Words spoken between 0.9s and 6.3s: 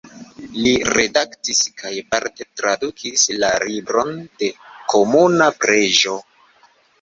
redaktis kaj parte tradukis "La Libron de Komuna Preĝo.